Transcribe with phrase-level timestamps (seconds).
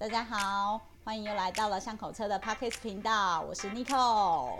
[0.00, 4.54] 大家好，欢迎又来到了巷口车的 Podcast 频道，我是 Nico。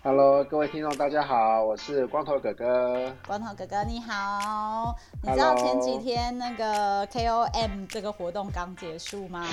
[0.00, 3.12] Hello，各位听众，大家好，我是光头哥哥。
[3.26, 4.94] 光头哥哥你好，
[5.24, 9.44] 你知道前几天那个 KOM 这个活动刚结束吗？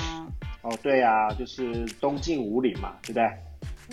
[0.62, 3.28] 哦，对啊，就是东进五岭嘛，对不对？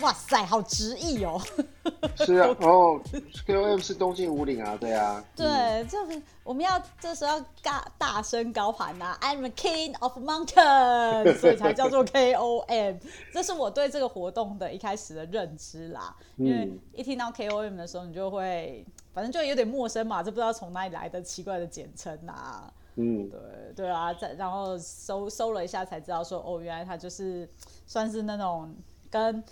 [0.00, 1.40] 哇塞，好直译哦！
[2.16, 3.00] 是啊，哦
[3.46, 5.24] ，KOM 是东进五岭啊，对啊。
[5.34, 13.00] 对，就是、我们要这时候要大大声高喊呐、啊、，I'm a king of mountain， 所以才叫做 KOM。
[13.32, 16.14] 这是我对这个活动的一开始的认知啦。
[16.36, 18.84] 因为一听到 KOM 的时候，你就会
[19.14, 22.70] 反正就有点陌生嘛，就不知道从哪里来的奇怪的简称啊。
[22.96, 23.40] 嗯，对
[23.74, 27.48] 对啊，再然后搜搜了一下才知道说，哦，原来它就是
[27.86, 28.74] 算是那种
[29.10, 29.42] 跟。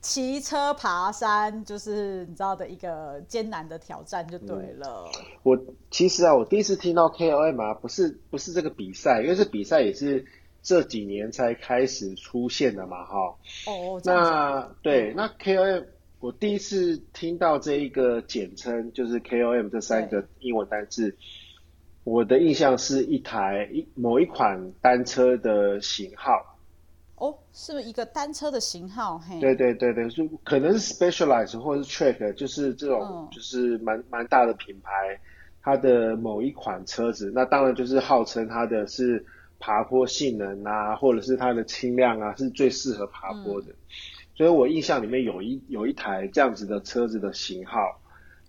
[0.00, 5.10] 骑车爬山就是你知道的一个艰难的挑战就对了。
[5.18, 5.58] 嗯、我
[5.90, 10.24] 其实啊，我第一次听到 KOM 啊，不是不是这个比赛，因为这比赛也是
[10.62, 13.16] 这几年才开始出现的嘛，哈。
[13.66, 15.84] 哦，那对，那 KOM
[16.20, 21.16] 我第一次听到这一个简称，就是 KOM 这三个英文单字，
[22.04, 26.47] 我的印象是一台一某一款单车的型号。
[27.20, 29.18] 哦，是不是一个单车的型号？
[29.18, 34.90] 嘿，对对对对，就可能是 Specialized 或者是 Track，就是这种就是蛮蛮大的品牌，
[35.62, 39.24] 它的某一款车子，那当然就是号称它的是
[39.58, 43.68] 爬坡性能啊，或者是它的轻量啊，是最适合爬坡的。
[43.72, 43.76] 嗯、
[44.36, 48.00] 所以我印象里面有一有一台这样子的车子的型号，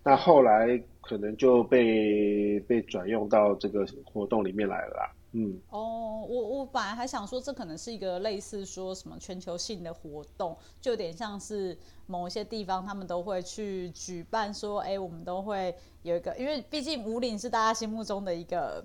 [0.04, 5.10] 那后来可能就被被转用到这个活动里面来了啦。
[5.32, 18.84] 嗯哦，我我本来还想说，这可能是一个类似说什么全球性的活动，就有点像是某一些地方他们都会去举办，说，哎，我们都会有一个，因为毕竟五岭是大家心目中的一个。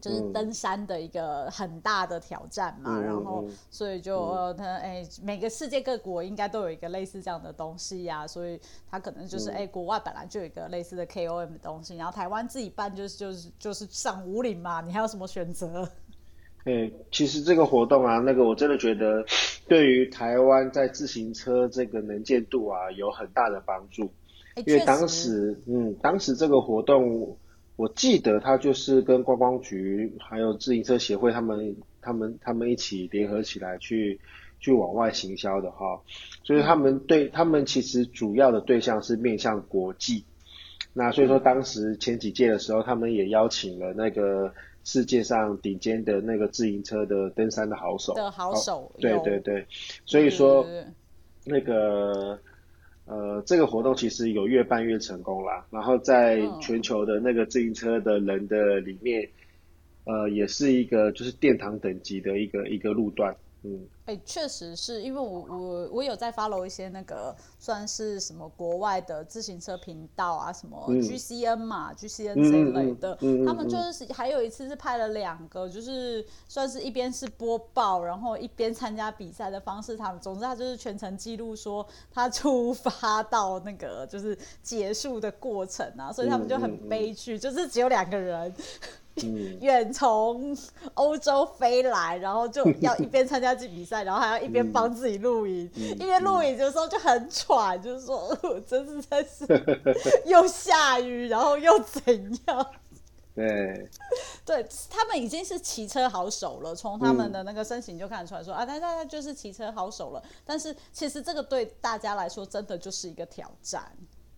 [0.00, 15.88] 就是登山的一个很大的挑战嘛，嗯、然后所以就他哎、嗯欸，每个世界各国应该都有一个类似这样的东西呀、啊，所以他可能就是哎、嗯欸，国外本来就有一个类似的 KOM 的东西，然后台湾自己办就是就是就是上五岭嘛，你还有什么选择？
[16.64, 19.24] 哎，其实这个活动啊，那个我真的觉得
[19.66, 24.10] 对于台湾在自行车这个能见度啊有很大的帮助，
[24.56, 27.36] 欸、因为当时嗯，当时这个活动。
[27.76, 34.18] 我记得他就是跟观光局还有自行车协会他们他们他们一起联合起来去
[34.58, 36.00] 去往外行销的哈，
[36.42, 40.24] 所以他们对他们其实主要的对象是面向国际，
[40.94, 49.66] 那所以说当时前几届的时候，他们也邀请了那个世界上顶尖的那个自行车的登山的好手的好手，对对对，
[50.06, 50.66] 所以说
[51.44, 52.40] 那个。
[53.06, 59.28] 呃，这个活动其实有越办越成功啦，然后在全球的那个自行车的人的里面，
[60.04, 63.86] 呃，也是一个就是殿堂等级的一个一个路段，嗯。
[64.06, 79.96] 哎、欸，确实是因为我我我有在 follow 一些那个算是什么国外的自行车频道啊，什么 GCN 嘛、嗯、GCN 这一类的，嗯嗯嗯、他们就是还有一次是拍了两个，就是算是一边是播报，然后一边参加比赛的方式。
[79.96, 88.54] 他们总之他就是全程记录说他出发到那个就是结束的过程啊，所以他们就很悲剧，就是只有两个人。
[89.62, 90.54] 远从
[90.92, 99.46] 欧洲飞来，然后就要一边参加这比赛，然后还要一边帮自己录影，嗯、一边录影的时候就很喘，就是说， 我真是在是
[100.26, 102.02] 又下雨，然后又怎
[102.46, 102.66] 样？
[103.36, 103.88] 对，
[104.46, 110.22] 对他们已经是骑车好手了，从他们的那个身形就看得出来说，啊，他他他就是骑车好手了。
[110.44, 113.82] 但是其实这个对大家来说，真的就是一个挑战。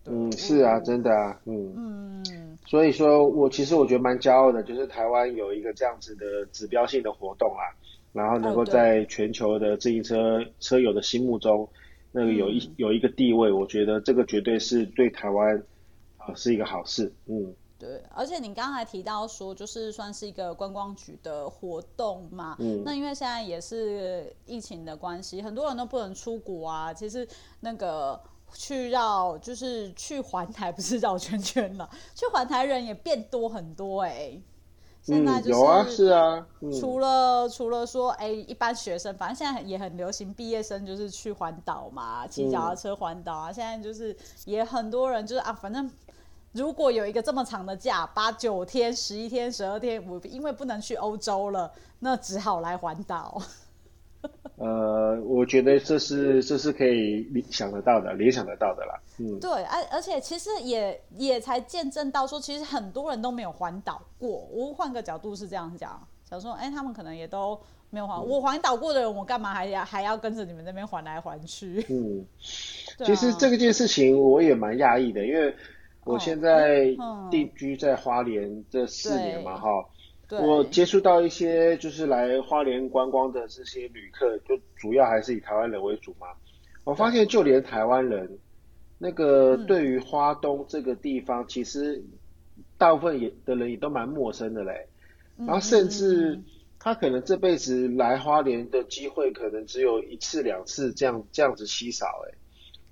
[0.05, 7.63] 嗯，是啊，真的啊，嗯嗯，所以说我其实我觉得蛮骄傲的，就是台湾有一个这样子的指标性的活动啊，
[8.11, 11.69] 然后能够在全球的自行车车友的心目中，
[12.11, 15.63] 那个有一有一个地位，我觉得这个绝对是对台湾
[16.17, 27.27] 啊是一个好事，嗯，对，而且你刚才提到说，就是算是一个观光局的活动嘛，嗯，那因为现在也是疫情的关系，很多人都不能出国啊，其实
[27.59, 28.19] 那个。
[28.51, 31.87] 去绕就是去环台，不是绕圈圈了。
[32.15, 34.41] 去环台人也变多很多哎、欸，
[35.09, 43.49] 现在就是、嗯、有啊，是啊，嗯、除了除了说哎、欸，一般学生，反正现在也很流行，毕业生就是去环岛嘛，骑脚踏车环岛啊。
[43.49, 44.15] 嗯、现在就是
[44.45, 45.89] 也很多人就是啊，反正
[46.51, 53.41] 如果有一个这么长的假，八九天、十一天、十二天，我因为不能去欧洲了，那只好来环岛。
[54.57, 58.99] 呃，我觉得这是这是可以想得到的，联想得到的啦。
[59.17, 64.29] 嗯，对，而而且其实也也才见证到说，其实很多人都没有环岛过。
[64.51, 67.57] 我换个角度是这样讲，想说，哎，他们可能也都
[67.89, 71.85] 没有环，我环岛过的人，我干嘛还要还要跟着你们那边环来环去？
[71.89, 72.25] 嗯，
[73.05, 75.55] 其实这个件事情我也蛮讶异的，因为
[76.03, 76.85] 我现在
[77.31, 79.69] 定居在花莲这四年嘛，哈，
[80.31, 86.27] 我接触到一些就是来花莲观光的这些旅客，就主要还是以台湾人为主嘛。
[86.83, 88.37] 我发现就连台湾人，
[88.97, 92.03] 那个对于花东这个地方，其实
[92.77, 94.87] 大部分也的人也都蛮陌生的嘞，
[95.37, 96.39] 然后甚至。
[96.81, 102.37] 他可能这辈子来花莲的机会可能只有一次两次这样这样子稀少哎，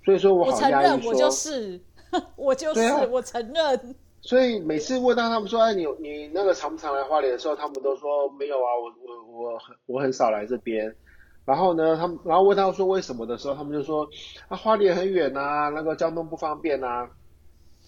[0.04, 1.80] 所以说我好压抑说，我承认 我就是，
[2.36, 3.96] 我就是，啊、我承认。
[4.20, 10.94] 所以每次问到他们说，哎，你你那个常不常来花莲的时候，他们都说没有啊，我我我很我很少来这边。
[11.44, 14.08] 然后呢，他们然后问他说为什么的时候，他们就说
[14.48, 17.08] 啊，花莲很远啊，那个交通不方便啊。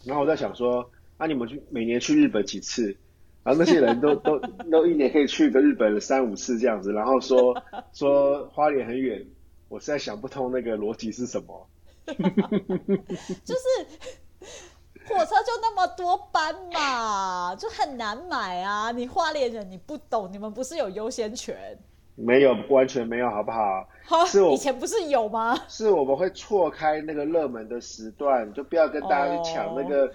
[0.04, 2.96] 然后我在想说，啊，你们去每年去日本几次？
[3.42, 4.38] 然后那些人都 都
[4.70, 7.54] 都一年可以去个日本三五次这样子，然后说
[7.92, 9.26] 说花莲很远，
[9.68, 11.66] 我实在想不通那个逻辑是什么。
[12.06, 13.62] 就是
[15.14, 18.90] 火车就那么多班嘛，就很难买啊！
[18.92, 21.78] 你花莲人你不懂，你们不是有优先权？
[22.14, 23.88] 没有，完全没有，好不好？
[24.06, 25.58] 好，是我以前不是有吗？
[25.68, 30.02] 是我们会错开那个热门的时段，就不要跟大家去抢那个。
[30.02, 30.10] Oh.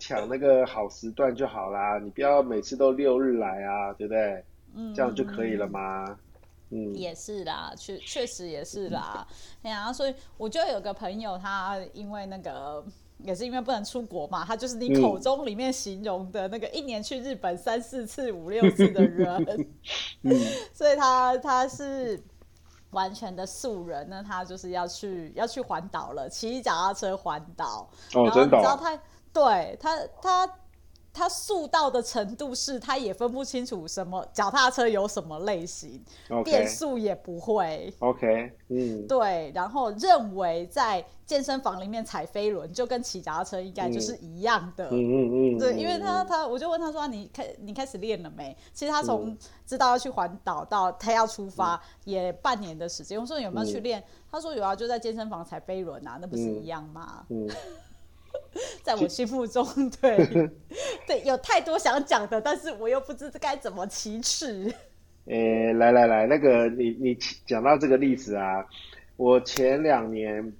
[0.00, 4.44] 抢那个好时段就好啦，你不要每次都六日来啊，对不对？
[4.76, 6.16] 嗯，这样就可以了吗？
[6.70, 9.26] 嗯，也是啦，确确实也是啦。
[9.64, 12.80] 哎呀、啊，所以我就有个朋友，他因为那个
[13.18, 19.68] 也是因为不能出国嘛，他就是你口中里面形容的那个一年去日本三四次、五六次的人。
[20.22, 20.34] 嗯，
[20.72, 22.22] 所以他他是
[22.90, 27.88] 完全的素人，那他就是要去要去环岛了，骑脚踏车环岛。
[28.14, 28.44] 哦，然后。
[28.44, 28.98] 你知道他。
[29.30, 30.50] 对他，他
[31.12, 36.44] 他素到的程度是，他也分不清楚什么脚踏车有什么类型，Okay.
[36.44, 37.92] 变速也不会。
[37.98, 44.88] OK，嗯，对，然后认为在健身房里面踩飞轮就跟骑脚踏车应该就是一样的。
[44.90, 45.58] 嗯嗯嗯。
[45.58, 53.20] 对，因为他他，我就问他说：“你开你开始练了没？”其实他从知道要去环岛到他要出发、嗯、也半年的时间。
[53.20, 57.46] 我说：“有没有去练？”嗯、他说：“有啊，就在健身房踩飞轮啊，那不是一样吗？”嗯。
[57.46, 57.56] 嗯
[58.82, 59.64] 在我心目中，
[60.00, 60.16] 对
[61.06, 64.72] 对，有太多想讲的，但是我又不知该怎么启齿。
[65.26, 67.14] 诶、欸，来来来，那个你你
[67.46, 68.64] 讲到这个例子啊，
[69.16, 70.52] 我前两年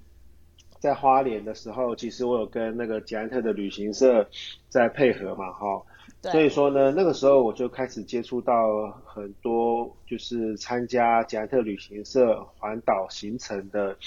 [0.79, 4.27] 在花莲的时候，其实我有跟那个捷安特的旅行社
[4.69, 5.81] 在配合嘛，哈，
[6.21, 13.97] 所以说呢，那个时候我就开始接触到很多就是参加捷安特旅行社环岛行程的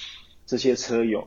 [0.47, 1.27] 这些车友。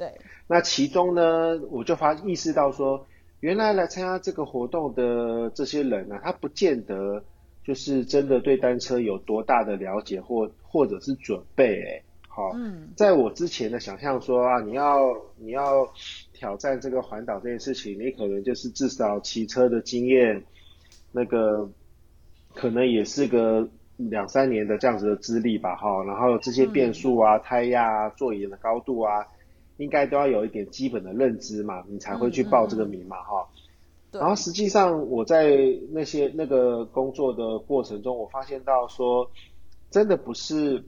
[0.00, 0.10] 对。
[0.46, 3.06] 那其中呢，我就发意识到说，
[3.40, 7.22] 原来来参加这个活动的这些人啊，他不见得
[7.62, 14.98] 就是真的对单车有多大的了解或或者是准备哎，好，嗯，在我之前的想象说啊，你要
[15.36, 15.86] 你要
[16.32, 20.42] 挑战这个环岛这件事情，你可能就是至少骑车的经验，
[21.12, 21.70] 那个
[22.54, 23.68] 可能也是个
[23.98, 29.26] 两三年的这样子的资历吧，哈，然后这些变速啊、嗯、胎压啊、座椅的高度啊。
[29.80, 33.48] 应该都要有一点基本的认知嘛，你才会去报这个名嘛，哈、
[34.12, 34.20] 嗯。
[34.20, 35.56] 然后实际上我在
[35.90, 39.30] 那些那个工作的过程中，我发现到说，
[39.90, 40.84] 真的不是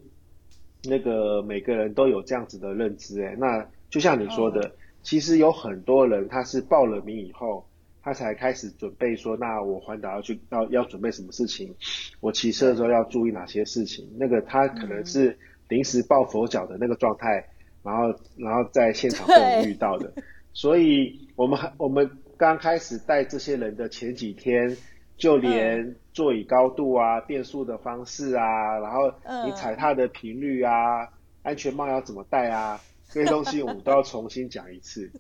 [0.85, 3.35] 那个每个人都有这样子的认知哎。
[3.39, 4.73] 那就像你说的，嗯、
[5.03, 7.65] 其实有很多人他是报了名以后，
[8.03, 11.75] 他才开始准备说，那我环岛要去要要准备什么事情，
[12.21, 14.07] 我骑车的时候要注意哪些事情。
[14.19, 15.39] 那个他可能是
[15.71, 17.49] 临时抱佛脚的那个状态。
[17.83, 20.13] 然后，然后在现场被遇到的，
[20.53, 24.77] 所以我们还我们刚开始带这些人的前几天，
[25.17, 29.13] 就连座椅高度啊、嗯、变速的方式啊，然后
[29.45, 31.09] 你踩踏的频率啊、嗯、
[31.43, 35.11] 安全帽要怎么戴啊，这些东西我们都要重新讲一次。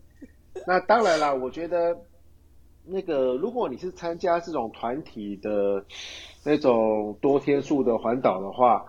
[0.64, 1.96] 那当然啦，我觉得
[2.84, 5.84] 那个如果你是参加这种团体的
[6.44, 8.84] 那种多天数的环岛的话。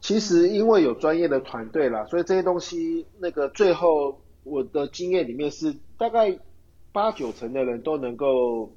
[0.00, 6.38] 其实因为有专业的团队啦，所以这些东西那个最后我的经验里面是大概
[6.92, 8.72] 八九成的人都能够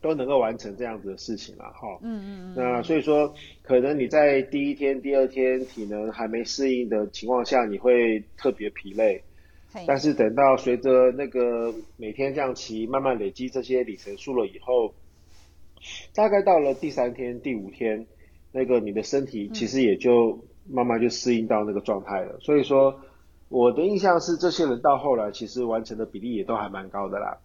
[0.00, 1.98] 都能够完成这样子的事情了哈。
[2.02, 2.54] 嗯嗯嗯。
[2.56, 3.32] 那所以说，
[3.62, 9.22] 可能你在第一天、第二天体能还没适应的情况下，你会特别疲累。
[9.86, 14.92] 但是等到随着那个每天这样骑，慢慢累积这些里程数了以后，
[16.14, 18.06] 大概到了第三天、第五天。
[18.52, 23.00] 那个你的身体其实也就慢慢就适应到那个状态了，嗯、所以说
[23.48, 27.38] 我的印象是这些人到后来其实完成的比例也都还蛮高的啦。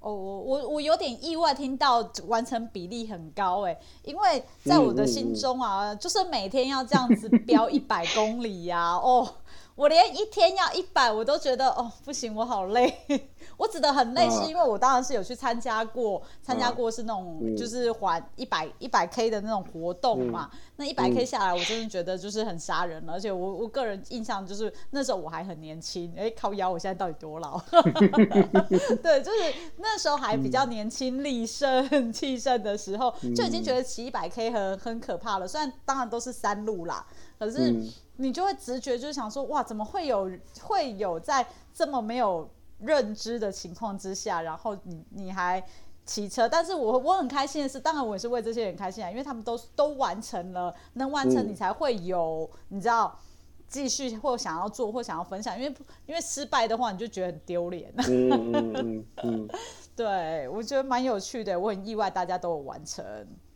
[0.00, 9.26] 哦，我我我有点意外，听到完成比例很高哎，因为在我的心中啊，嗯嗯嗯就是每天要这样子飙一百公里呀、啊，哦。
[9.74, 12.94] 我连一天要一百，我都觉得哦不行，我好累。
[13.56, 20.48] 我指的很累，是因为我当然是有去参加过，参、啊、加过是那种就是环一百一百 K 的那种活动嘛。
[20.52, 23.14] 嗯、那一百 K 下来，我真的觉得就是很杀人了。
[23.14, 27.60] 而且我我个人印象就是那时候我还很年轻，哎、欸，靠腰，我现在到底多老？
[29.02, 35.48] 对，就是那时候还比较年轻力盛气盛的时候，就已经觉得骑一百 K 很很可怕了。
[35.48, 37.04] 虽然当然都是山路啦，
[37.38, 37.74] 可是。
[38.16, 40.30] 嗯你就会直觉就是想说，哇，怎么会有
[40.62, 41.44] 会有在
[41.74, 45.60] 这么没有认知的情况之下，然后你你还
[46.06, 46.48] 骑车？
[46.48, 53.18] 但是我我很开心的是，当然我也是为这些人开心啊，因为他们都都完成了，能完成你才会有，嗯、你知道，
[53.66, 55.74] 继续或想要做或想要分享，因为
[56.06, 57.92] 因为失败的话，你就觉得很丢脸。
[58.08, 59.48] 嗯嗯嗯嗯、
[59.96, 63.04] 对，我觉得蛮有趣的，我很意外大家都有完成。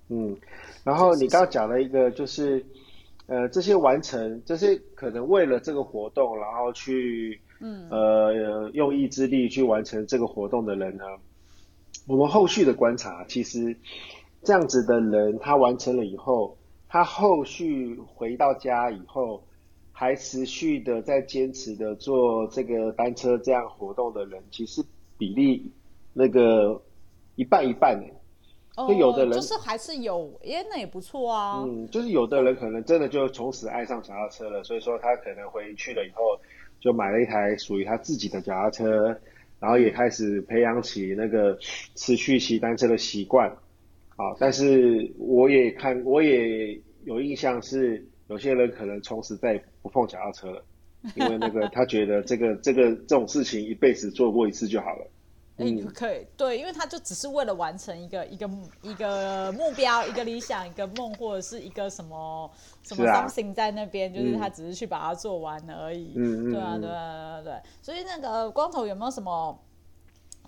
[0.08, 0.36] 嗯，
[0.82, 2.66] 然后你刚刚讲了一个就是。
[3.28, 11.04] 呃，这些完成，这些可能为了这个活动，然后去，嗯，呃，用意志力去完成这个活动的人呢，
[12.06, 13.76] 我们后续的观察，其实
[14.42, 16.56] 这样子的人，他完成了以后，
[16.88, 19.44] 他后续回到家以后，
[19.92, 24.82] 还持续的在坚持的做这个单车这样活动的人，其实
[25.18, 25.70] 比例
[26.14, 26.80] 那个
[27.36, 28.14] 一半一半呢。
[28.86, 31.64] 就有的人、呃、就是还是有，耶，那也不错啊。
[31.66, 36.22] 嗯，就是有的人可能真的就从此爱上脚踏车了，所以说他可能回去了以后，
[36.78, 39.18] 就买了一台属于他自己的脚踏车，
[39.58, 41.58] 然后也开始培养起那个
[41.94, 43.50] 持续骑单车的习惯。
[44.16, 50.64] 啊，但是我也看，我也有印象是有些人可能从此再也不碰脚踏车了，
[51.14, 55.06] 因为那个他觉得这个这个这种事情一辈子做过一次就好了。
[55.58, 58.48] 哎、欸，可以，对，因为他就只是为了完成一个一个
[58.82, 62.50] 一个目标，一个理想，一个梦，或者是一个什么
[62.82, 66.14] 什么 something 在那边，是啊、就是他只是去把它做完而已。
[66.16, 69.58] 嗯，对啊，对啊，对啊，对，所以那个光头有没有什么？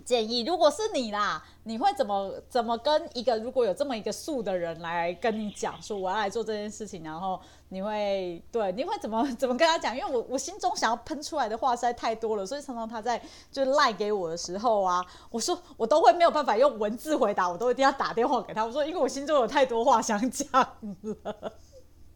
[0.01, 7.39] 建议，如果是你啦，你会怎么怎么跟一个如果有这么一个素的人来跟你讲说我要来做这件事情，然后
[7.69, 9.95] 你会对你会怎么 怎么跟他讲？
[9.95, 18.65] 因为我我心中想要喷出来的话实在太多了，所以常常他在就赖给我的时候啊，我说我都会没有办法用文字回答，我都一定要打电话给他。
[18.65, 21.53] 我说因为我心中有太多话想讲了。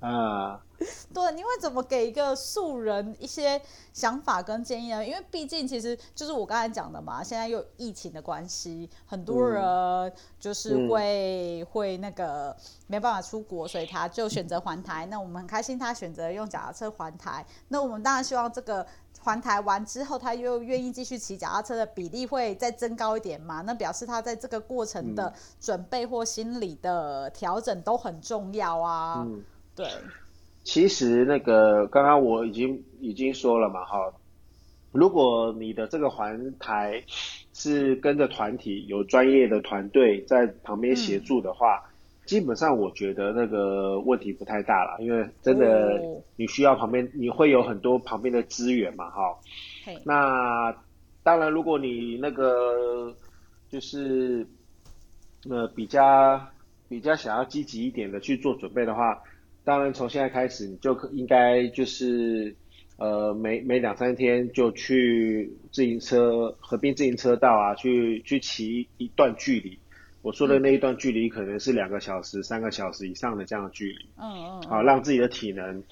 [0.06, 0.62] 啊，
[1.14, 3.60] 对，你会怎么给一个素人一些
[3.92, 5.04] 想法跟建议呢？
[5.04, 15.08] 因为毕竟其实就是我刚才讲的嘛，现在又有疫情的关系，很多人就是会、嗯、会那个没办法出国，所以他就选择环台。
[15.08, 17.44] 那我们很开心，他选择用脚踏车环台。
[17.70, 18.86] 那我们当然希望这个
[19.22, 23.62] 环台完之后，他又愿意继续骑脚踏车的比例会再增高一点嘛？
[23.62, 29.24] 那表示他在这个过程的准备或心理的调整都很重要啊。
[29.26, 29.44] 嗯
[29.76, 29.86] 对，
[30.64, 34.14] 其实那个刚刚我已经已经说了嘛，哈，
[34.94, 37.04] 如果你的这个环台
[37.54, 41.92] 是跟着团体有专业的团队在旁边协助的话，嗯、
[42.26, 46.02] 基本上我觉得那个问题不太大了，因为真的
[46.38, 49.38] 你需要旁边你会有很多旁边的资源嘛，哈。
[50.06, 50.74] 那
[51.22, 53.14] 当然，如果你那个
[53.70, 54.48] 就是
[55.50, 56.42] 呃比较
[56.88, 59.22] 比较想要积极一点的去做准备的话。
[59.66, 62.56] 当然，从现在开始，你就应该就是，
[62.98, 69.80] 呃，每每两三天就去自行车合并自行车道啊，去去骑一段距离。
[70.22, 74.06] 我说的那一段距离可能是两个小时、三个小时以上的这样的距离。
[74.18, 74.62] 嗯嗯。
[74.70, 75.84] 好，让自己的体能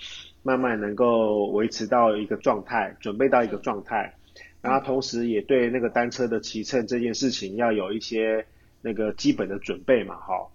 [0.44, 4.14] 慢慢能够维持到一个状态，准备到一个状态。
[4.62, 8.46] 然后同时也对那个单车的骑乘这件事情要有一些
[8.82, 10.48] 那个基本的准备嘛，哈。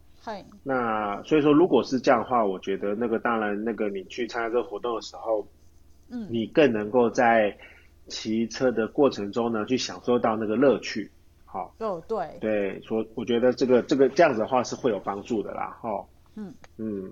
[0.63, 5.47] 那所以说，如果是这样的话，我觉得那个当然，那个你去参加这个活动的时候，
[6.11, 7.57] 嗯，你更能够在
[8.09, 11.11] 骑车的过程中呢，去享受到那个乐趣。
[11.45, 16.05] 好，哦，对，对，说我觉得这个这个这样子的话是会有帮助的啦，哈，
[16.37, 16.55] 嗯。
[16.77, 17.11] 嗯。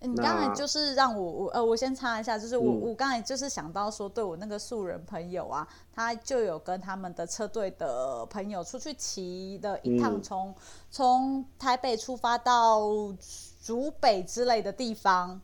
[0.00, 10.54] 你刚才就是让我我呃，我先插一下，就是我、嗯、我刚才就是想到说，对我那个素人朋友啊，他就有跟他们的车队的朋友出去骑的一趟，从
[10.90, 12.80] 从、嗯、台北出发到
[13.62, 15.40] 竹北之类的地方，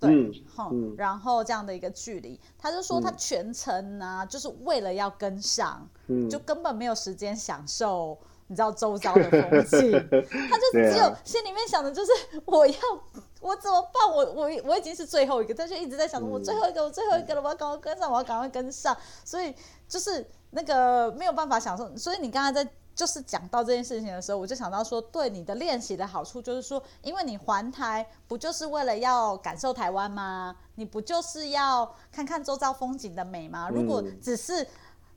[0.00, 0.32] 对，嗯
[0.72, 8.18] 嗯、然后这样的一个距离，他就说他全程呢、啊，就是为了要跟上，嗯、就根本没有时间享受。
[8.46, 9.92] 你知道周遭的风景，
[10.50, 12.10] 他就只有心里面想的就是
[12.46, 12.74] 我要
[13.40, 14.14] 我怎么办？
[14.14, 18.96] 我我我已经是最后一个，他就一直在想着我最后一个，我最后一个了，我要赶快跟上，我要赶快跟上。
[19.24, 19.54] 所以
[19.88, 21.96] 就是那个没有办法享受。
[21.96, 30.54] 所以你刚才在就是讲到这件事情的时候，我就想到说，对你的练习的好处就是说，因为你环台不就是为了要感受台湾吗？
[30.74, 33.70] 你不就是要看看周遭风景的美吗？
[33.70, 34.66] 如果只是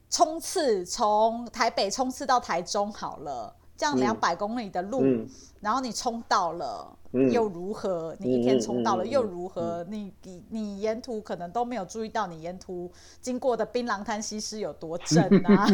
[0.10, 5.28] 冲刺从台北冲刺到台中好了，这样两百公里的路，嗯、
[5.62, 6.98] 然后你冲到了。
[7.32, 8.16] 又如何？
[8.18, 9.86] 你一天冲到了又如何？
[9.88, 15.68] 你你你沿途可能都没有注意到，你沿途经过的槟榔摊西施有多正啊？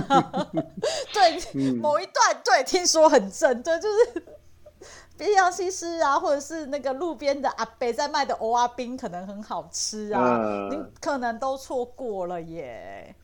[1.14, 4.24] 对，某一段对，听说很正，对，就是
[5.18, 13.16] 槟榔西施啊，或者是那个路边的阿北在卖的蚵仔冰，可能很好吃啊，你可能都错过了耶。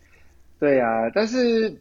[0.57, 1.77] 对呀，但是。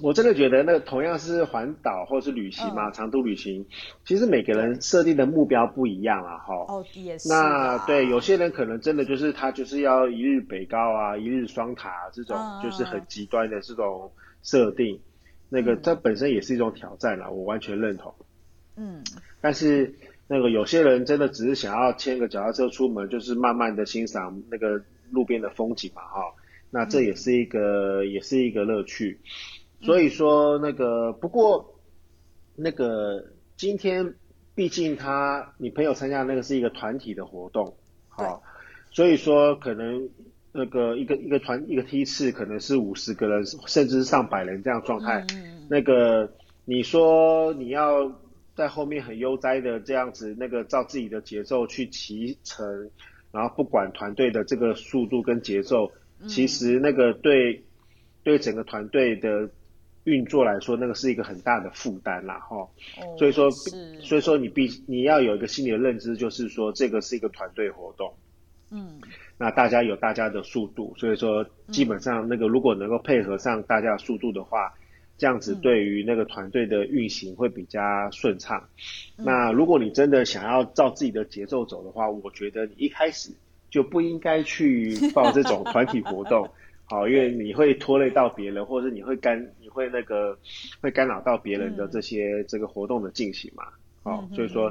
[0.00, 3.64] 我真的觉得，那个同样是环岛或是旅行嘛，嗯、长途旅行，
[4.04, 6.54] 其实每个人设定的目标不一样啊，哈。
[6.68, 7.28] 哦，也是。
[7.28, 14.10] 那对有些人可能真的就是他就是要一日北高啊，一日双塔这种，就是很极端的这种
[14.42, 14.96] 设定。
[14.96, 15.00] 嗯、
[15.48, 18.12] 那个这本身也是一种挑战啦，我完全认同。
[18.76, 19.04] 嗯。
[19.40, 19.94] 但是
[20.26, 26.20] 那个有些人真的只是想要牵个脚踏车出门，就是慢慢的欣赏那个路边的风景嘛，哈。
[26.70, 29.20] 那这也是一个，嗯、也是一个乐趣。
[29.84, 31.78] 所以说那个不过
[32.56, 34.14] 那个今天
[34.54, 37.76] 毕竟他你朋友参加那个是一个团体的活动，
[38.08, 38.42] 好，
[38.90, 40.08] 所以说可能
[40.52, 45.26] 那个一个一个团一个梯次可能是五十个人甚至是上百人这样状态，
[45.68, 46.32] 那个
[46.64, 48.10] 你说你要
[48.54, 52.90] 在后面很悠哉的这样子那个照自己的节奏去骑乘，
[53.32, 55.92] 然后不管团队的这个速度跟节奏，
[56.26, 57.64] 其实那个对
[58.22, 59.50] 对整个团队的。
[60.04, 62.68] 运作来说，那个是一个很大的负担啦，哈、哦。
[63.18, 68.14] 所以说，所以说你必你要有一个心理的认知，就是说这个是一个团队活动。
[68.70, 69.00] 嗯。
[69.36, 74.78] 那大家有大家的速度，所以说基本上那个如果能够配合上大家的速度的话，嗯、
[75.18, 77.80] 这样子对于那个团队的运行会比较
[78.12, 78.68] 顺畅。
[79.18, 83.30] 嗯、那如果你真的想要照自己的节奏走的话，我觉得你一开始
[83.70, 86.48] 就不应该去报这种团体活动。
[86.86, 90.38] 好，因为你会拖累到别人，或者是你会干，你会那个
[90.82, 93.64] 会干扰到别人的这些、嗯、这个活动的进行嘛。
[94.02, 94.70] 好、嗯，所以说、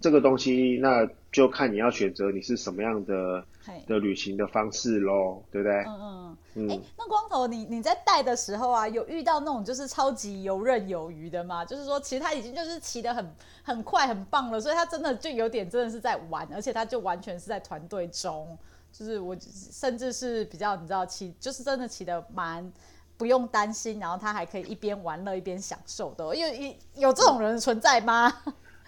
[0.00, 3.44] 这个东西那就看你要选择你是什么样的
[3.86, 5.76] 的旅行的方式喽，对不对？
[5.80, 6.70] 嗯嗯嗯。
[6.70, 11.62] 哎、欸，那光头，你你在带的时候啊，有遇到那种就是超级游刃有余的吗？
[11.62, 13.30] 就是说，其实他已经就是骑得很
[13.62, 18.56] 很快很棒了，所以他真的就有点真的是在玩，而且他就完全是在团队中。
[18.92, 22.70] 就是我，甚至是比较你知道骑，就是真的骑的蛮
[23.16, 26.34] 不用担心，然后他还可以一边玩乐一边享受的。
[26.34, 28.30] 因为有这种人存在吗？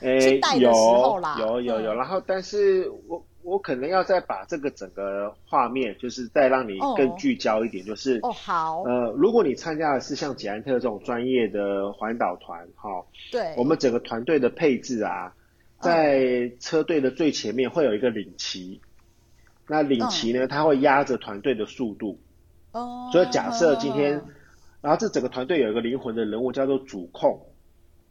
[0.01, 1.95] 诶， 去带的时候啦，有有有。
[1.95, 15.33] 然后，但是我我可能要再把这个整个画面，就是再让你更聚焦一点，就是哦好，呃，如果你参加的是像捷安特这种专业的环岛团，哈，对，我们整个团队的配置啊，
[15.81, 18.82] 在车队的最前面会有一个领骑。
[19.73, 20.47] 那领骑呢？
[20.47, 22.21] 他会压着团队的速度。
[22.73, 23.09] 哦。
[23.11, 24.25] 所以假设今天，哦、
[24.83, 27.41] 然后这整个团队有一个灵魂的人物叫做主控。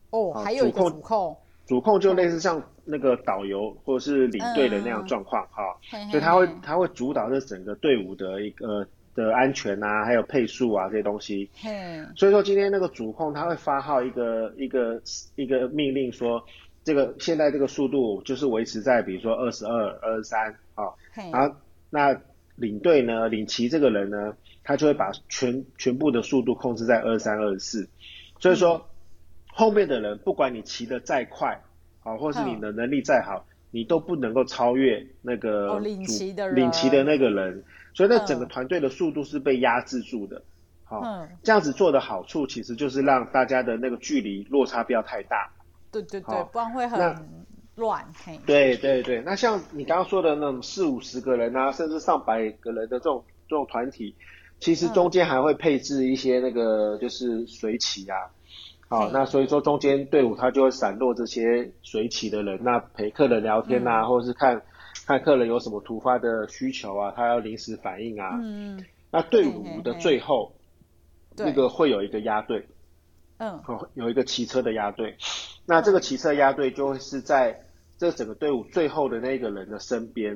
[0.10, 1.38] 哦，还有一个主控。
[1.68, 5.78] 主控就类似像那个导游或者是领队的那样状况哈。
[6.10, 11.48] 所以他会他会主导这整个队伍的一个的安全啊，还有配速啊这些东西。
[11.62, 11.70] 嘿。
[12.16, 15.00] 所以说今天那个主控他会发号一个一个
[15.36, 16.44] 一个命令说，
[16.84, 20.56] 这个现在这个速度就是维持在比如说二十二、二十三。
[20.74, 20.86] 啊，
[21.32, 21.56] 然后
[21.92, 22.20] 那
[22.56, 27.88] 领队呢，领骑这个人呢，他就会把全全部的速度控制在二三二四，
[28.40, 28.82] 所以说、嗯、
[29.54, 31.62] 后面的人不管你骑的再快，
[32.04, 37.64] 啊，或是你的能力再好，嗯、你都不能够超越那个领骑的领骑的那个人，
[37.94, 40.42] 所以那整个团队的速度是被压制住的。
[40.84, 45.52] 好，嗯、这样子做的好处其实就是让大家的那个距离落差不要太大。
[45.92, 47.46] 对对对，不然会很。
[47.76, 54.14] 乱嘿，对对对，那像你刚刚说的那种四五十个人啊，甚至上百个人的这种这种团体，
[54.60, 58.18] 其实中间还会配置一些那个就是随骑啊，
[58.90, 64.62] 好，那所以说中间队伍他就会散落这些随起的人，那陪客人聊天啊，或者是看
[65.08, 70.54] 看客人有什么突发的需求啊，他要临时反应啊，嗯，那队伍的最后
[71.38, 72.68] 那个会有一个压队，
[73.38, 73.60] 嗯，
[73.94, 75.16] 有一个骑车的压队。
[75.66, 77.62] 那这个骑车押队就会是在
[77.98, 80.36] 这整个队伍最后的那个人的身边，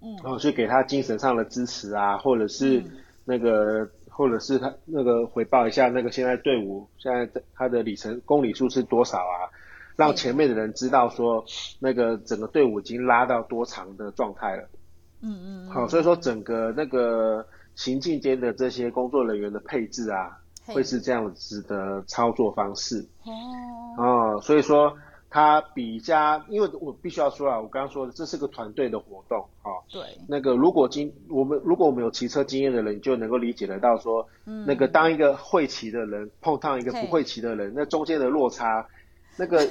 [0.00, 2.82] 嗯，然后去给他精神上的支持啊，或者是
[3.24, 9.50] 那个，嗯、或者是他那个回报一下那个现在队伍现在他的里程公里数是多少啊，
[9.96, 11.44] 让前面的人知道说
[11.80, 14.68] 那个整个队伍已经拉到多长的状态了，
[15.22, 20.38] 嗯嗯，好，所以说整个那个行进间的这些工作人员的配置啊。
[20.66, 23.06] 会是这样子的操作方式。
[23.96, 24.96] 哦，哦，所以说。
[25.28, 29.82] 它比较，因为我必须要说啊，我刚刚说的这是个团队的活动，啊、哦。
[29.92, 30.00] 对。
[30.26, 38.86] 那个如果经我们如果我们有骑车经验的人，就能够理解得到说，嗯，那个当一个会骑的人碰上一个不会骑的人，那中间的落差，
[39.36, 39.68] 那个一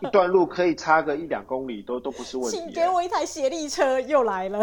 [0.00, 2.58] 一,段路可以差个一两公里都都不是问题。
[2.58, 4.60] 请给我一台协力车，又来了。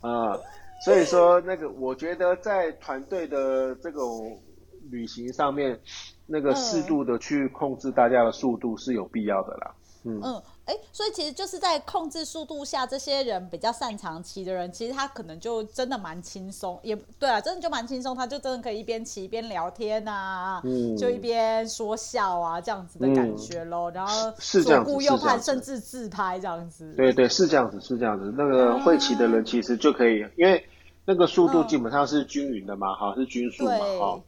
[0.00, 0.36] 啊，
[0.78, 4.42] 所以说那个我觉得在团队的这种
[4.90, 5.80] 旅行上面。
[6.26, 9.74] 那个适度的去控制大家的速度是有必要的啦。
[10.04, 23.90] 嗯嗯，哎、欸，所以其实就是在控制速度下，这些人比较擅长骑的人，其实他可能就真的蛮轻松，也对啊，真的就蛮轻松，他就真的可以一边骑一边聊天啊，嗯，就一边说笑啊，这样子的感觉咯。
[23.90, 24.30] 嗯、然后
[24.62, 26.92] 左顾右盼，甚至自拍这样子。
[26.94, 28.32] 对对，是这样子，是这样子。
[28.36, 30.62] 那个会骑的人其实就可以，嗯、因为
[31.06, 34.20] 那个速度基本上是均匀的嘛，哈、嗯，是均速嘛，哈。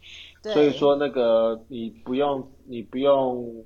[0.43, 3.65] 所以说，那个你不用，你不用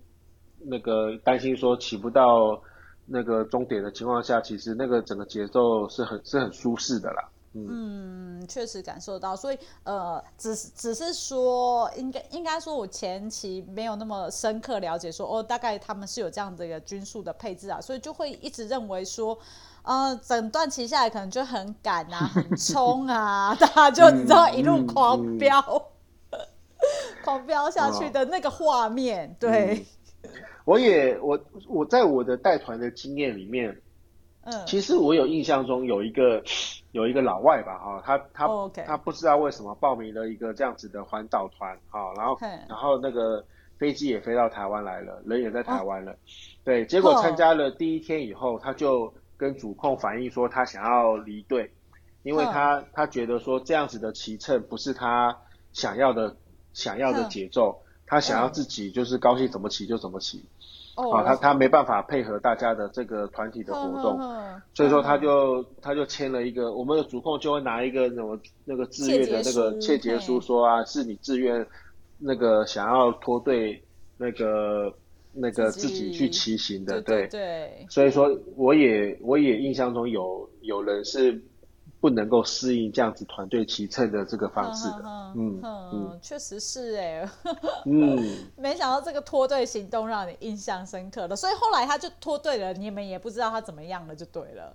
[0.64, 2.60] 那个担心说起不到
[3.06, 7.28] 那个终点的情况下，其实那个整个节奏是很是很舒适的啦。
[7.52, 9.34] 嗯，确实感受到。
[9.34, 19.36] 所以呃，只是只是说，应该应该说，我前期没有那么深刻了解说，哦，大概他们是有这样的一个均速的配置啊，所以就会一直认为说，
[19.82, 25.58] 呃，整段骑下来可能就很赶啊，很冲啊， 大家就你知道一路狂飙。
[25.60, 25.86] 嗯嗯嗯
[27.22, 29.86] 狂飙下去的那个画面，哦、对、嗯，
[30.70, 33.80] 我也我我在我的带团的经验里面，
[34.42, 36.44] 嗯，其实我有印象中有一个
[36.92, 38.46] 有一个老外吧，哈，他他、
[38.86, 43.44] 他不知道为什么报名了一个这样子的环岛团，哈，然后然后那个
[43.78, 46.16] 飞机也飞到台湾来了，人也在台湾了，哦、
[46.64, 51.72] 对，结果参加了第一天以后，他就跟主控反映说他想要离队，
[52.22, 55.36] 因为他他觉得说这样子的骑乘不是他
[55.72, 56.36] 想要的。
[56.72, 60.44] 想要的节奏，他想要自己就是高兴怎么骑就怎么骑，
[61.00, 64.18] 哦、啊，他他没办法配合大家的这个团体的活动，
[64.74, 71.66] 所以说他就他就签了一个，我们的主控就会拿一个什么那个自愿的那个切结书，说啊，是你自愿
[72.18, 73.82] 那个想要脱队
[74.16, 74.92] 那个
[75.32, 81.42] 那个自己去骑行的，对对，对，所以说我也我也印象中有有人是。
[82.00, 85.02] 不能够适应这样子团队骑乘的这个方式的，
[85.36, 87.28] 嗯嗯，确实是哎，
[87.84, 88.18] 嗯，
[88.56, 94.74] 没想到这个脱队行动让你印象深刻的，所以后来他就脱队了，你们也不知道他怎么样了，就对了。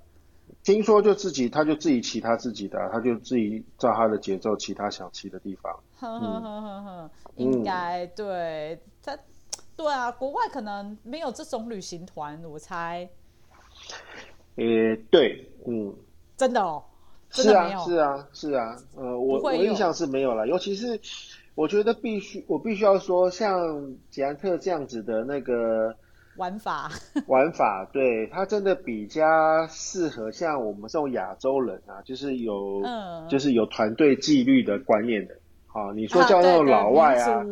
[0.63, 5.73] 听说就自己，他就自己骑他自己的，他就自己照他的节奏骑他想骑的地方。
[5.99, 9.17] 呵呵呵呵呵，应该对他，
[9.75, 13.09] 对啊，国外可能没有这种旅行团，我猜。
[14.55, 15.93] 诶，对，嗯，
[16.38, 16.83] 真的哦。
[17.36, 21.00] 是啊，是啊，是啊，呃，我我印象是没有了，尤其是
[21.54, 25.95] 我觉得必须，我必须要说，像捷安特这样子的那个
[26.38, 26.89] 玩法，
[27.28, 35.36] 玩法，对，它真的比较适合像我们这种亚洲人啊，就是有，嗯、就是有团队纪律的观念的。
[35.67, 37.43] 好，你说叫那种老外啊，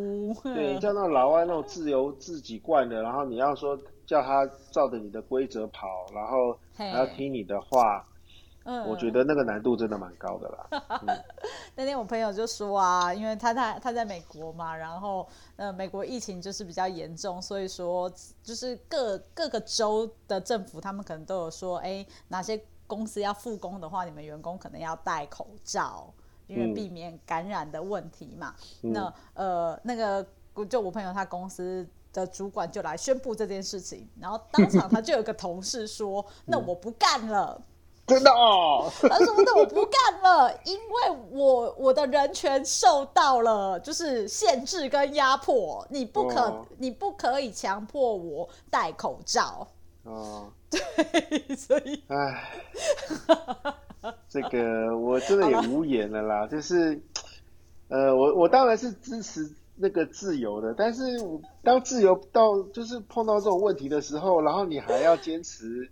[0.43, 8.06] 对，叫那种老外那种自由自己惯的，然后你要说叫他照着你的规则跑，然后还要听你的话。
[8.65, 10.67] 嗯，我觉得那个难度真的蛮高的啦。
[11.06, 11.23] 嗯、
[11.76, 18.10] 那天我朋友就说啊，因为他他他在美国嘛，然后呃美国疫情就是比较严重，所以说
[18.41, 26.13] 就是各各个州的政府他们可能都有说，哎，哪些公司要复工的话，你们员工可能要戴口罩，
[26.47, 28.56] 因为避免感染的问题嘛。
[28.84, 30.26] 嗯、那呃那个
[30.69, 37.62] 就我朋友他公司的主管就来宣布这件事情，然后当场 他就有个同事说，那我不干了。
[38.05, 49.65] 真的哦，他说的我不干了，因为我我的人权受到了就是限制跟压迫，你不可、哦、你不可以强迫我戴口罩。
[50.03, 52.43] 哦，对，所以，哎，
[54.27, 56.45] 这个我真的也无言了啦。
[56.51, 57.01] 就是，
[57.87, 61.01] 呃，我我当然是支持那个自由的，但是
[61.63, 65.89] 当自由到就是碰到这种问题的时候，然后你还要坚持。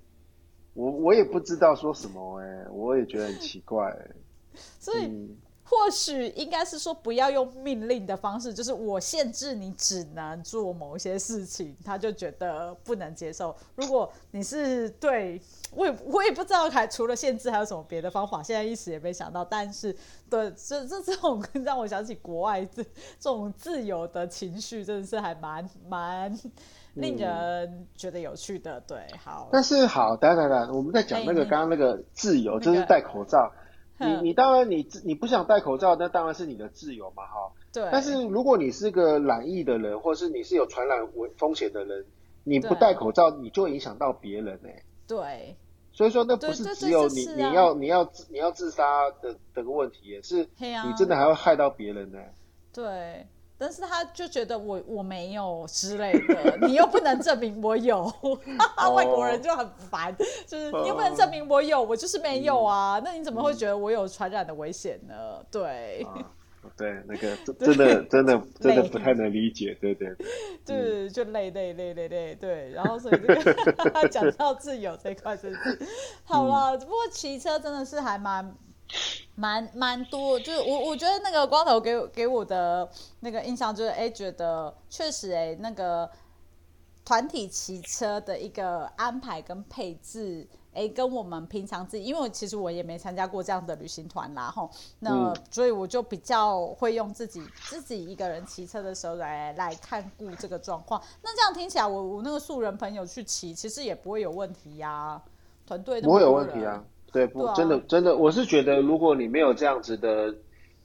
[0.73, 4.15] 我我也不知道说什么哎、欸，我也觉得很奇怪、欸。
[4.79, 13.55] 所以、嗯、或许应该是说不要用命令的方式，就是我限制你只能做某些事情，他就觉得不能接受。
[13.75, 15.41] 如果你是对，
[15.73, 19.43] 我也我也不知道还除了限制还有什么别的方法，现在一时也没想到。
[19.43, 19.95] 但是
[20.29, 26.37] 对这这这种 让我想起国外这这种自由的情绪，真的是还蛮蛮。
[26.93, 29.49] 令人觉得有趣的，对，好。
[29.51, 33.51] 但是好，等等等，我们在讲那个刚刚那个自由，就是戴口罩。
[33.97, 37.51] 你你当然你你不想戴口罩，那当然是你的自由嘛，哈。
[37.71, 37.87] 对。
[37.91, 42.05] 但是如果你是个染疫的人，或是你是有传染危风险的人，
[42.43, 44.83] 你不戴口罩，你就影响到别人哎。
[45.07, 45.55] 对。
[45.93, 52.17] 所以说，那不是只有你你要你要你要自杀的的个问题，也是你真的还会害到别人呢。
[52.73, 53.27] 对。
[53.61, 58.11] 但是他就觉得我我没有之类的， 你又不能证明我有，
[58.95, 60.11] 外国人就很烦，
[60.47, 65.13] 就是你又不能证明我有，我就是没有啊，那你怎么会觉得我有传染的危险呢？
[65.51, 66.03] 对，
[66.75, 70.07] 对，那个真的真的真的不太能理解，对对
[70.65, 75.79] 对，对，就累累累累累，对，然后所以这个讲到自由这块真是
[76.23, 78.55] 好了，不过骑车真的是还蛮。
[79.35, 82.89] 蛮蛮多，就是我我觉得那个光头给给我的
[83.21, 86.09] 那个印象就是，哎，觉得确实哎，那个
[87.03, 101.01] 团体骑车的一个安排跟配置，哎，跟我们平常自己，因为其实我也没参加过这样的旅行团啦，吼，那、嗯、所以我就比较会用自己自己一个人骑车的时候来来看顾这个状况。
[101.23, 105.23] 那这样听起来，我我那个素人朋友去骑，其实也不会有问题呀、啊，
[105.65, 106.83] 团队不会有问题啊。
[107.13, 110.33] 对，不，真的，真的，我是觉得，如果你没有这样子的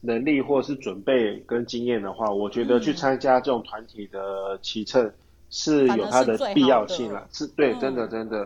[0.01, 5.09] 能力或者是准备跟经验的话，我觉得去参加这种团体的骑乘
[5.49, 7.27] 是有它的必要性了。
[7.31, 8.45] 是，对，真的，真的，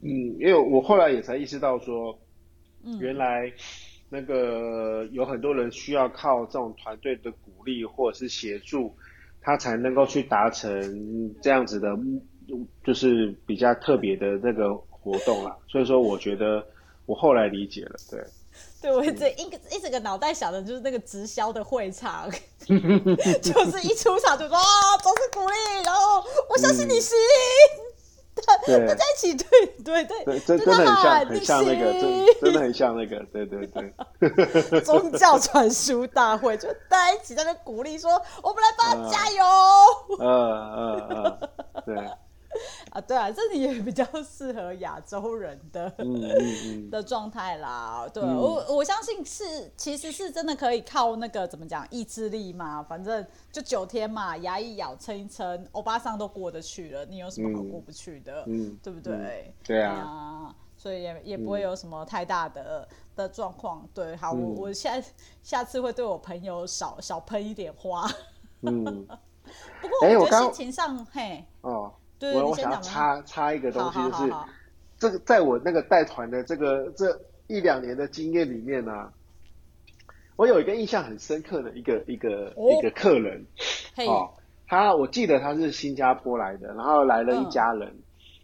[0.00, 2.18] 嗯，因为我后来也才意识到说，
[2.98, 3.52] 原来
[4.10, 8.92] 那个有很多人需要靠这种团队的鼓励或者是协助，
[9.40, 11.96] 他才能够去达成这样子的，
[12.82, 14.76] 就是比较特别的那个。
[15.02, 16.64] 活动啦， 所以说我觉得
[17.06, 18.24] 我后来理解了，对，
[18.80, 22.30] 对我这一个一整个脑袋想的就是那个直销的会场，
[22.66, 27.16] 就是一出场就说啊，总是鼓励，然后我相信你行，
[28.66, 38.10] 对，大家一起对对对，对，真真的很像很像那个，真真的很像那个，对对对，宗教传输大会就大家一起在那鼓励说，
[38.42, 39.44] 我们来帮他加油，
[40.18, 40.28] 嗯
[40.76, 41.48] 嗯嗯，
[41.84, 42.10] 对。
[42.90, 48.06] 啊，对啊，这里也比较适合亚洲人的、嗯嗯、 的状态啦。
[48.12, 52.82] 对、嗯、我，我相信是，其实是真的可以靠那个怎么讲意志力嘛。
[52.82, 58.44] 反正就九天嘛，牙一咬，撑一撑，欧巴桑都过得去了，你有什么好过不去的？
[58.46, 59.12] 嗯，对不对？
[59.48, 63.88] 嗯、对啊，啊，所以也也不会有什么太大的、嗯、的状况。
[63.94, 65.02] 对，好，我我下
[65.42, 68.06] 下次会对我朋友少少喷一点花。
[68.60, 68.84] 嗯，
[69.80, 71.92] 不过我觉得心情上，欸、嘿，哦。
[72.30, 74.32] 我我想要插插一个东西，就是
[74.98, 79.12] 这个在我那个带团的这个这一两年的经验里面呢、啊，
[80.36, 83.44] 我有一个印象很深刻的一个一个、哦、一个客人，
[84.06, 84.30] 哦，
[84.68, 88.02] 他我记得他是新加坡来的，然后来了一家人，嗯、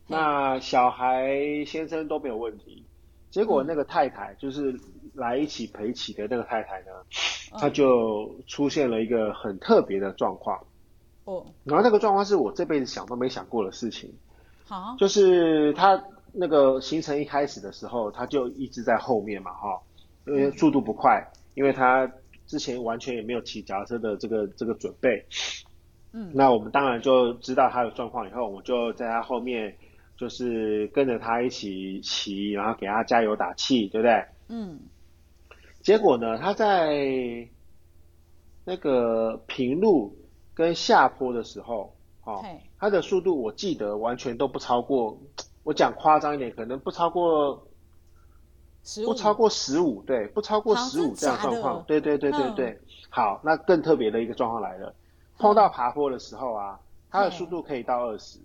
[0.08, 2.84] 那小孩先生都没有问题，
[3.30, 4.74] 结果那个太太就是
[5.14, 6.86] 来一起陪起的那个太太呢，
[7.58, 10.58] 她、嗯、就出现了一个很特别的状况。
[11.28, 14.10] 哦，然后那个状况是我这辈子想都没想过的事情，
[14.64, 19.78] 好，就是他那个行程一开始的时候，他就一直在后面嘛，哈，
[20.26, 22.10] 因为速度不快，因为他
[22.46, 25.22] 之前完全也没有骑脚踏车的这个这个准备，
[26.14, 29.76] 嗯，那我们当然就知道他的状况以后，我就在他后面，
[30.16, 34.24] 就是跟着他一起骑，然后给他加油打气，对不对？
[34.48, 34.80] 嗯，
[35.82, 37.46] 结果呢，他在
[38.64, 40.16] 那个平路。
[40.58, 41.94] 跟下坡的时候，
[42.24, 42.44] 哦，
[42.80, 45.16] 它的速度我记得完全都不超过，
[45.62, 47.64] 我讲夸张一点，可能不超过
[49.04, 52.80] 不超过十五，对，不超过十五这样状况，对对对对对。
[53.08, 54.92] 好，那更特别的一个状况来了，
[55.38, 58.40] 碰到爬坡的时候啊，它的速度可以到二十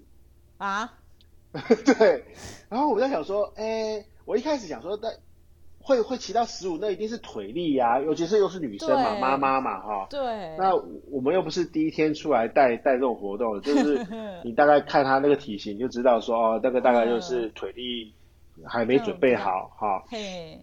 [0.60, 0.94] 啊，
[1.84, 2.24] 对。
[2.70, 5.12] 然后我在想说，哎，我一开始想说，但。
[5.86, 10.08] 会会骑到十五，那一定是腿力呀、啊，尤其是又是女生嘛，妈妈嘛，哈。
[10.10, 10.56] 对。
[10.58, 10.74] 那
[11.12, 14.08] 我们又不是第一天出来带带这种活动，就是
[14.46, 18.14] 你大概看他那个体型就知道说哦，那个大概就是腿力
[18.66, 20.04] 还没准备好哈。
[20.08, 20.58] 嘿。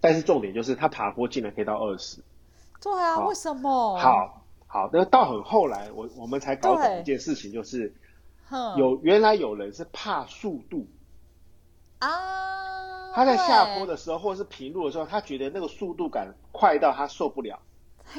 [0.00, 2.22] 但是重点就是他爬坡竟然可以到二十。
[2.80, 3.98] 对啊，为什么？
[3.98, 7.92] 好，好，那到很后来，我我们才搞懂一件事情，就是
[8.78, 10.86] 有原来有人是怕速度
[11.98, 12.08] 啊。
[13.14, 17.58] 他在下坡的时候，或者是平路的时候，他觉得那个速度感快到他受不了，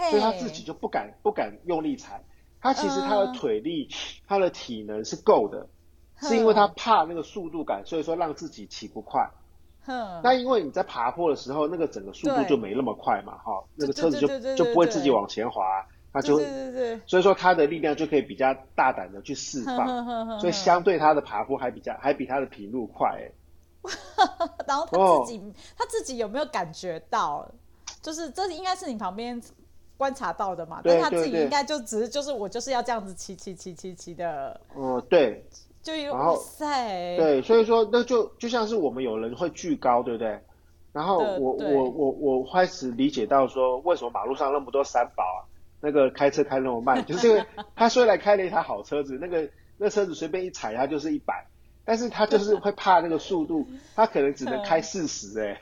[0.10, 2.24] 所以他自己就不敢不敢用力踩。
[2.60, 3.90] 他其实他的腿力、
[4.28, 5.68] 他的体能是够的，
[6.20, 9.32] 是因为他怕那个速度感，所以说让自己骑不快。
[10.24, 15.64] 那因为你在爬坡的时候，那个整个速度就没那么快嘛，哈，那个车子就就不会自己往前滑，
[16.14, 16.38] 它就
[17.08, 23.32] 所以说他的力量就可以比较大胆的去释放，所以相对他的爬坡还比较还比他的平路快，哎。
[24.67, 27.50] 然后他自己、哦、他自己有没有感觉到？
[28.02, 29.41] 就是这应该是你旁边
[29.98, 30.82] 观察到的嘛？
[30.82, 34.60] 对但他自己应该就只是就是我就是要这样子骑骑骑骑骑的。
[34.74, 35.46] 哦、嗯，对。
[35.84, 37.17] 就有哇塞。
[37.17, 40.39] 对，所以说那就就像是我们有人会惧高，对不对？
[40.94, 45.41] 然后我我我我开始理解到说，为什么马路上那么多三宝啊？
[45.80, 47.44] 那个开车开那么慢，就是因为
[47.76, 51.44] 他虽然开了一台好车子，那个那车子随便一踩，它就是一百。
[51.84, 55.60] 但是他就是会怕那个速度， 他可能只能开四十哎。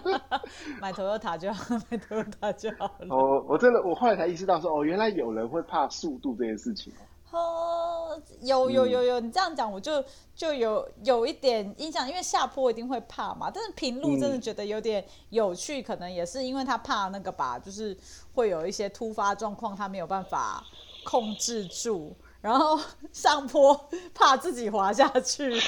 [0.80, 3.06] 买 Toyota 就好，买 Toyota 就好了。
[3.14, 6.92] 哦，我真的，我后来才意识到说，哦，原来有人会怕速度这件事情
[7.30, 8.20] 哦。
[8.42, 10.02] 有有有有，你这样讲我就
[10.36, 13.50] 就有有一点印象，因为下坡一定会怕嘛。
[13.52, 17.96] 但是平路真的觉得有点有趣，嗯、可能也是因为他怕那个吧，就是
[18.34, 20.64] 会有一些突发状况，他没有办法
[21.04, 22.14] 控制住。
[22.44, 22.78] 然后
[23.10, 25.58] 上坡怕自己滑下去， 我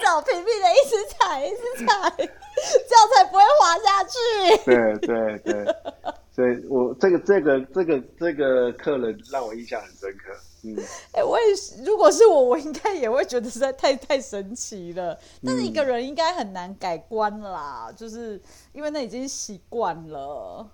[0.00, 1.84] 找平平的一直踩一直踩，
[2.16, 4.16] 这样才不会滑下去。
[4.64, 5.66] 对对对，
[6.30, 10.32] 所以我这个这个这个这个客人让我印象很深刻。
[10.62, 10.76] 嗯，
[11.12, 15.18] 哎、欸，我也是，如果是我，我应该也会觉得实在太太神奇了。
[15.44, 18.40] 但是一个人应该很难改观啦，就是
[18.72, 20.64] 因为那已经习惯了。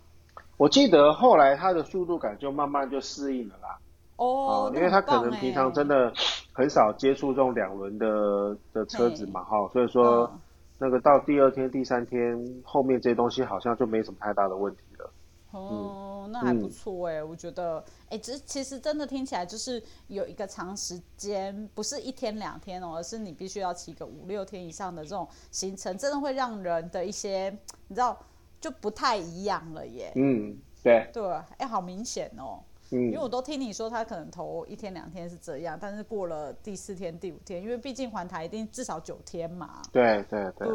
[0.57, 3.79] 我记得后来他的速度感就慢慢就适应了啦。
[4.17, 6.13] 哦，因为他可能平常真的
[6.53, 10.31] 很少接触这种两轮的的车子嘛，哈，所以说
[10.79, 15.11] 那个到第二天、第三天后面这些东西好像就没什么太大的问题了。
[15.51, 27.51] 哦，那还不错哎，我觉得，哎，这其实真的听起来就是有一个长时间，不是一天两天哦，而是你必须要骑个五六天以上的这种行程，真的会让人的一些
[27.89, 28.17] 你知道。
[28.65, 30.11] 就不太一样了耶。
[30.17, 31.07] 嗯，对。
[31.13, 31.23] 对，
[31.59, 32.63] 哎，好明显哦。
[32.93, 32.99] 嗯。
[33.09, 39.83] 因为我都听你说，他可能头一天两天是这样，但是过了第四天、第五天，因为毕竟环台一定至少九天嘛。
[39.93, 40.67] 对对对。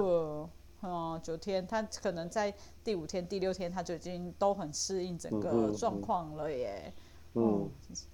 [0.83, 6.93] 嗯，九天，他可能在第五天、第六天，他就已经都很适应整个状况了耶。
[7.33, 7.67] 嗯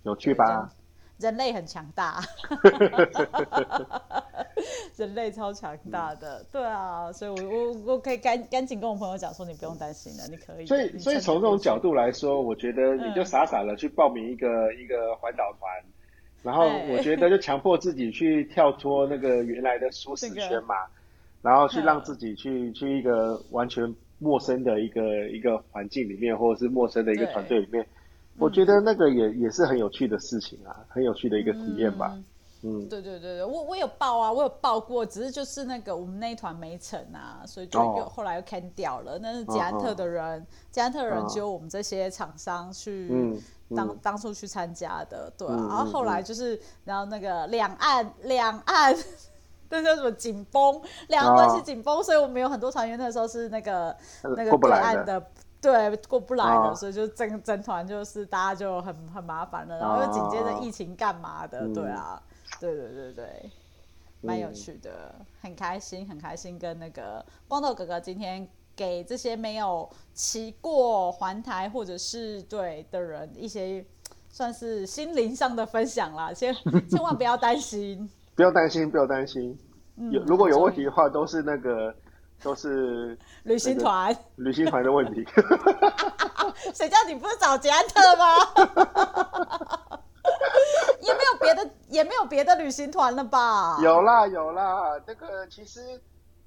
[0.04, 0.72] 有趣吧？
[1.18, 2.22] 人类很强大。
[4.96, 10.66] 人类超强大的，嗯、对啊，所以我我我可以赶赶紧跟我朋友讲说，你不用担心了，你可以。
[10.66, 15.70] 所以所以从这种角度来说，我觉得你就傻傻的去报名一个、嗯、一个环岛团，
[16.42, 20.76] 然后我觉得就强迫自己去跳脱那个原来的舒适圈嘛，
[21.44, 27.90] 这个、然后去让自己去、嗯、去一个完全陌生的一个一个环境里面，或者是陌生的一个团队里面，对
[28.38, 32.12] 我觉得那个也也是很有趣的事情啊，很有趣的一个体验吧。
[32.14, 32.26] 嗯。
[32.68, 39.20] 嗯，对对对对，我我有报啊，我有报过，只是就是那个我们那一团没成啊，所以就又、哦、后来又 can 掉了。
[39.22, 43.40] 那是捷安特的人，捷、哦、安特的人只有我们这些厂商去
[43.76, 45.54] 当、嗯、当初去参加的，对啊。
[45.56, 48.96] 嗯、然后后来就是，然后那个两岸两岸
[49.70, 55.24] 那叫什么紧绷，两岸关系紧绷，哦、所以我们有很多团员那时候是那个那个对岸的，
[55.72, 62.22] 对过不来的，哦、所以就整整团就是大家就很很麻烦了，然后又紧接着疫情干嘛的，哦、对啊。
[62.58, 63.50] 对对对对，
[64.22, 73.84] 蛮有趣的，嗯、很开心，很开心跟那个光头哥哥今天给这些没有骑过环台或者是对的人一些
[74.30, 76.54] 算是心灵上的分享啦，先
[76.88, 79.58] 千万不要担心，不要担心，不要担心，
[80.12, 81.94] 有、嗯、如果有问题的话，都是那个
[82.46, 85.26] 都是旅行团旅行团的问题，
[86.76, 88.26] 谁叫你不是找捷安特吗？
[91.02, 93.80] 也没有别的，也没有别的旅行团了吧？
[93.82, 96.00] 有啦有啦，这个其实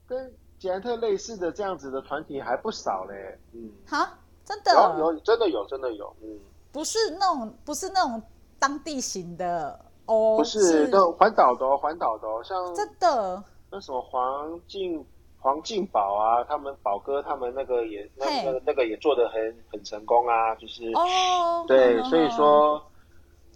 [0.06, 3.37] 跟捷安特类似的这样子的团体还不少嘞。
[3.54, 6.38] 嗯，哈，真的有有真的有真的有，嗯，
[6.70, 8.22] 不是那种不是那种
[8.61, 15.04] 当地型的哦，不是那种环岛的哦，环岛的哦，像真的那什么黄进
[15.48, 19.40] 黄进宝啊，他们宝哥他们那个也那个那个也做的很
[19.72, 22.82] 很成功啊，就是哦，对，所以说。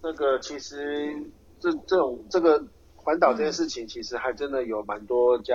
[0.05, 1.15] 那个其实
[1.61, 2.61] 这这种这个
[2.97, 5.55] 环岛这件事情，其实还真的有蛮多家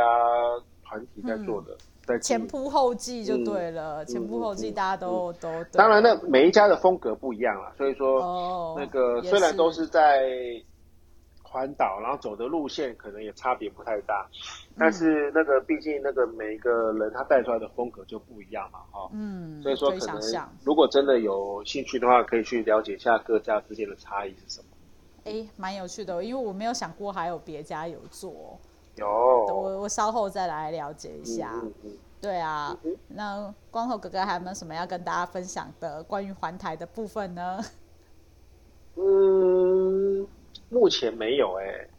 [0.86, 5.50] 团体在做的，在前仆后继就对了，前仆后继大家都都。
[5.74, 10.24] 当然，那每一家的风格不一样啦，所以说那个虽然都是在
[11.50, 14.28] 环岛，然后走的路线可能也差别不太大，
[14.78, 24.68] 但是那个毕竟那个每一个人他带出来的风格就不一样嘛，哈，嗯，所以说可能如果真的有兴趣的话，可以去了解一下各家之间的差异是什么。
[25.24, 28.60] 哎，蛮有趣的，因为我没有想过还有别家有做，
[28.96, 31.52] 有，我我稍后再来了解一下。
[31.54, 31.92] 嗯嗯，
[32.22, 32.78] 对啊，
[33.08, 37.60] 那光头哥哥还有没有什么要跟大家分享的关于环台的部分呢？
[38.96, 39.67] 嗯。
[40.70, 41.90] 目前没有哎、欸，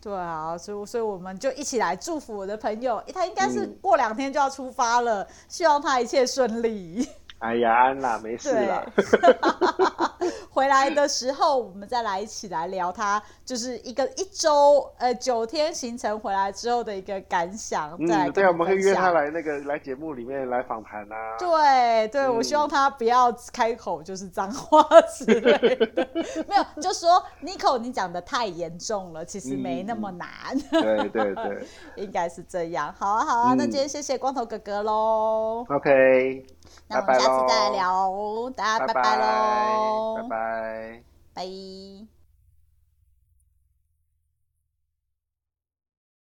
[0.00, 7.08] 对啊，所以所以我们就一起来祝福我的朋友，他应该是过两天就要出发了，嗯、希望他一切顺利。
[7.38, 8.92] 哎呀，安娜没事了。
[10.54, 17.96] 回来的时候，我们再来一起来聊他，就是一个一周呃九天行程回来之后的一个感想。
[17.98, 21.36] 嗯，对，我们可以约他来那个来节目里面来访谈啊。
[21.36, 26.08] 对对，我希望他不要开口就是脏话之类的，
[26.46, 30.28] 没有，就说 Nico，你讲的太严重了，其实没那么难。
[30.70, 31.66] 对对对，
[32.04, 32.94] 应该是这样。
[32.96, 35.66] 好啊好啊，那今天谢谢光头哥哥喽。
[35.68, 36.46] OK。
[36.88, 41.02] 那我们下次再来聊，大家拜拜喽，拜拜，
[41.34, 42.13] 拜。